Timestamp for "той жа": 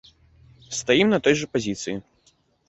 1.27-1.51